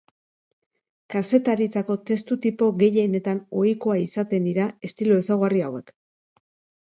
Kazetaritzako 1.15 1.97
testu 2.11 2.37
tipo 2.45 2.69
gehienetan 2.79 3.41
ohikoa 3.63 3.99
izaten 4.05 4.47
dira 4.49 4.65
estilo 4.89 5.19
ezaugarri 5.25 5.61
hauek. 5.67 5.93